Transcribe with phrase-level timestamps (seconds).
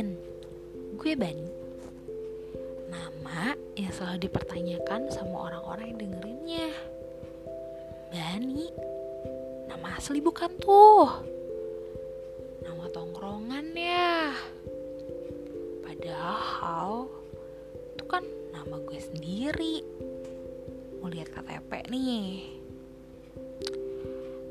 [0.00, 0.16] Kenalin,
[0.96, 1.48] gue Bani.
[2.88, 6.72] Nama yang selalu dipertanyakan sama orang-orang yang dengerinnya.
[8.08, 8.72] Bani,
[9.68, 11.20] nama asli bukan tuh.
[12.64, 14.32] Nama tongkrongan ya.
[15.84, 17.04] Padahal
[17.92, 18.24] itu kan
[18.56, 19.84] nama gue sendiri.
[21.04, 22.48] Mau lihat KTP nih.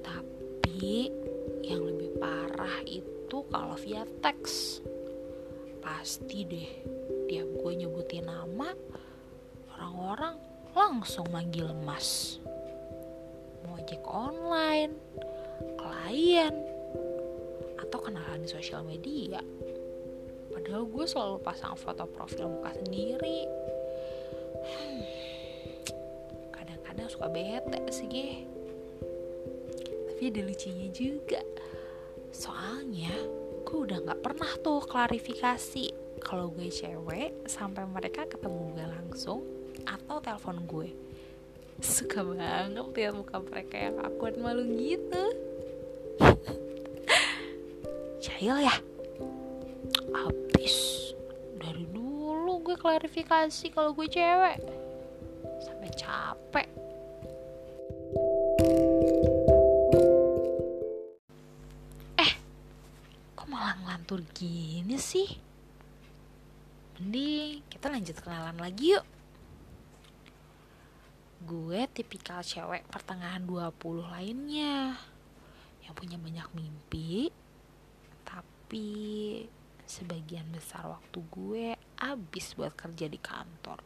[0.00, 1.12] Tapi
[1.68, 4.80] yang lebih parah itu kalau via teks.
[5.84, 6.70] Pasti deh,
[7.28, 8.72] tiap gue nyebutin nama,
[9.76, 10.40] orang-orang
[10.72, 12.40] langsung manggil mas.
[13.62, 14.96] Mau ojek online,
[15.76, 16.54] klien,
[17.76, 19.44] atau kenalan di sosial media.
[20.50, 23.44] Padahal gue selalu pasang foto profil muka sendiri.
[24.64, 25.00] Hmm,
[26.48, 28.48] Kadang-kadang suka bete sih.
[30.08, 31.44] Tapi ada lucunya juga.
[32.32, 33.12] Soalnya
[33.64, 35.88] gue udah gak pernah tuh klarifikasi
[36.20, 39.40] kalau gue cewek sampai mereka ketemu gue langsung
[39.88, 40.92] atau telepon gue.
[41.80, 45.24] Suka banget lihat muka mereka yang akuan malu gitu.
[48.24, 48.76] Jahil ya?
[50.14, 51.10] Abis
[51.58, 54.60] dari dulu gue klarifikasi kalau gue cewek
[55.64, 56.68] sampai capek.
[63.94, 65.30] Ngelantur gini sih?
[66.98, 69.06] Mending kita lanjut kenalan lagi yuk.
[71.46, 73.70] Gue tipikal cewek pertengahan 20
[74.10, 74.98] lainnya
[75.86, 77.30] yang punya banyak mimpi,
[78.26, 79.46] tapi
[79.86, 81.66] sebagian besar waktu gue
[82.02, 83.78] habis buat kerja di kantor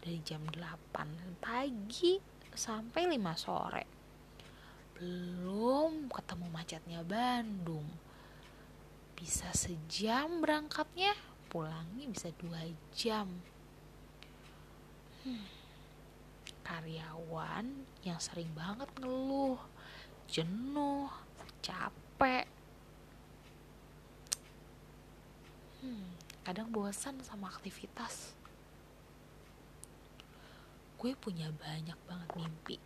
[0.00, 2.16] dari jam 8 pagi
[2.56, 3.84] sampai 5 sore
[4.96, 8.05] belum ketemu macetnya Bandung
[9.16, 11.16] bisa sejam berangkatnya
[11.48, 13.26] pulangnya bisa dua jam.
[15.24, 15.48] Hmm,
[16.62, 17.66] karyawan
[18.04, 19.58] yang sering banget ngeluh
[20.28, 21.10] jenuh
[21.64, 22.44] capek.
[25.80, 26.12] Hmm,
[26.44, 28.36] kadang bosan sama aktivitas.
[31.00, 32.76] Gue punya banyak banget mimpi.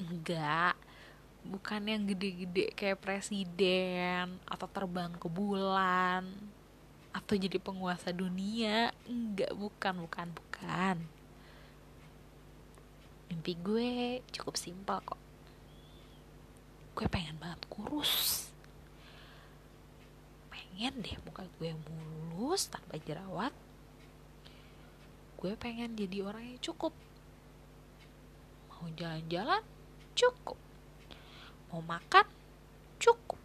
[0.00, 0.74] Enggak
[1.42, 6.22] bukan yang gede-gede kayak presiden atau terbang ke bulan
[7.12, 8.94] atau jadi penguasa dunia.
[9.04, 10.96] Enggak bukan bukan bukan.
[13.28, 13.92] Mimpi gue
[14.32, 15.20] cukup simpel kok.
[16.94, 18.48] Gue pengen banget kurus.
[20.52, 23.52] Pengen deh muka gue mulus tanpa jerawat.
[25.36, 26.94] Gue pengen jadi orang yang cukup.
[28.70, 29.62] Mau jalan-jalan
[30.18, 30.58] cukup
[31.72, 32.28] mau makan?
[33.00, 33.40] Cukup.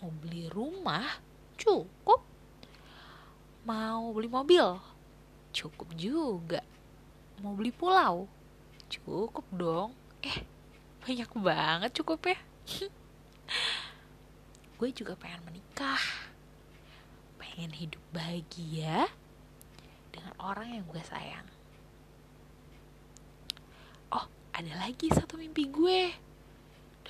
[0.00, 1.20] Mau beli rumah?
[1.60, 2.24] Cukup.
[3.68, 4.64] Mau beli mobil?
[5.52, 6.64] Cukup juga.
[7.44, 8.24] Mau beli pulau?
[8.88, 9.92] Cukup dong.
[10.24, 10.40] Eh
[11.04, 12.38] banyak banget cukup ya.
[14.80, 16.00] Gue juga pengen menikah.
[17.36, 19.12] Pengen hidup bahagia
[20.08, 21.46] dengan orang yang gue sayang.
[24.10, 24.26] Oh
[24.56, 26.23] ada lagi satu mimpi gue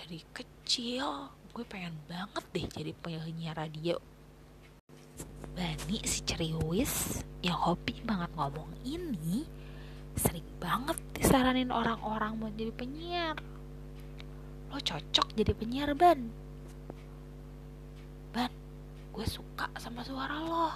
[0.04, 1.32] dari kecil.
[1.56, 3.96] Gue pengen banget deh jadi penyanyi radio.
[5.56, 9.48] Bani si ceriwis yang hobi banget ngomong ini
[10.12, 13.36] sering banget disaranin orang-orang mau jadi penyiar.
[14.68, 16.20] Lo cocok jadi penyiar ban.
[18.36, 18.52] Ban
[19.08, 20.68] gue suka sama suara lo.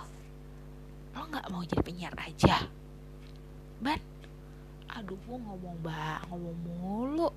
[1.12, 2.64] Lo nggak mau jadi penyiar aja.
[3.84, 4.00] Ban
[4.88, 7.28] aduh gue ngomong ba ngomong mulu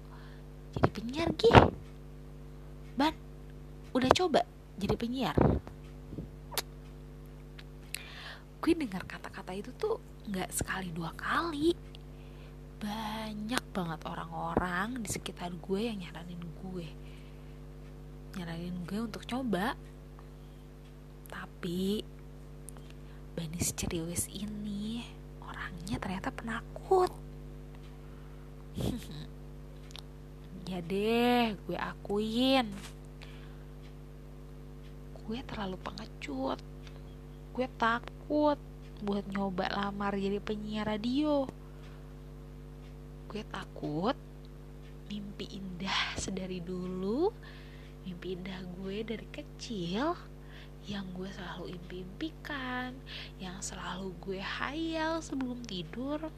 [0.77, 1.57] jadi penyiar gih
[2.95, 3.15] ban
[3.91, 4.41] udah coba
[4.81, 5.37] jadi penyiar?
[8.61, 11.77] Gue dengar kata-kata itu tuh nggak sekali dua kali.
[12.81, 16.87] Banyak banget orang-orang di sekitar gue yang nyaranin gue.
[18.37, 19.77] Nyaranin gue untuk coba.
[21.29, 22.01] Tapi
[23.37, 25.05] Banis Ceriwis ini
[25.45, 27.13] orangnya ternyata penakut
[30.71, 32.63] ya deh gue akuin.
[35.27, 36.59] Gue terlalu pengecut.
[37.51, 38.55] Gue takut
[39.03, 41.43] buat nyoba lamar jadi penyiar radio.
[43.27, 44.15] Gue takut
[45.11, 47.35] mimpi indah sedari dulu
[48.07, 50.15] mimpi indah gue dari kecil
[50.87, 52.95] yang gue selalu impi-impikan
[53.37, 56.31] yang selalu gue hayal sebelum tidur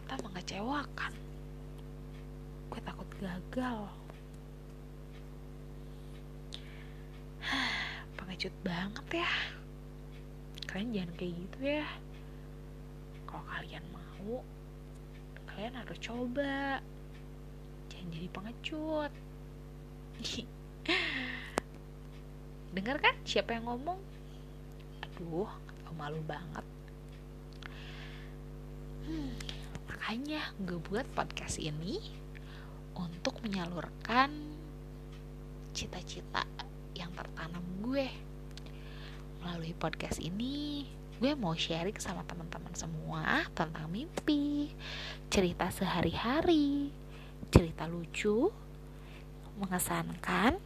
[0.00, 1.12] ternyata mengecewakan.
[2.72, 3.80] Gue takut gagal.
[8.16, 9.32] Pengecut banget ya.
[10.64, 11.84] Kalian jangan kayak gitu ya.
[13.28, 14.40] Kalau kalian mau
[15.52, 16.80] kalian harus coba.
[17.92, 19.12] Jangan jadi pengecut.
[22.74, 24.00] Dengar kan siapa yang ngomong?
[25.04, 25.50] Aduh
[26.00, 26.64] malu banget.
[29.04, 29.36] Hmm,
[30.10, 32.02] makanya gue buat podcast ini
[32.98, 34.26] untuk menyalurkan
[35.70, 36.42] cita-cita
[36.98, 38.10] yang tertanam gue.
[39.38, 40.82] Melalui podcast ini
[41.22, 44.74] gue mau sharing sama teman-teman semua tentang mimpi
[45.30, 46.90] cerita sehari-hari
[47.54, 48.50] cerita lucu
[49.62, 50.58] mengesankan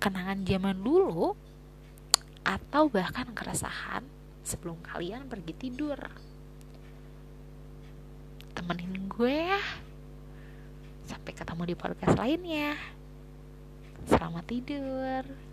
[0.00, 1.36] kenangan zaman dulu
[2.48, 4.08] atau bahkan keresahan
[4.40, 6.00] sebelum kalian pergi tidur
[8.60, 9.62] temenin gue ya.
[11.08, 12.76] Sampai ketemu di podcast lainnya.
[14.04, 15.49] Selamat tidur